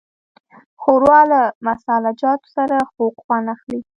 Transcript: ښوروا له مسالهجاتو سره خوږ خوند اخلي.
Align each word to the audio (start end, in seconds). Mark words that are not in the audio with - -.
ښوروا 0.81 1.21
له 1.31 1.41
مسالهجاتو 1.67 2.47
سره 2.57 2.77
خوږ 2.93 3.13
خوند 3.23 3.45
اخلي. 3.55 3.79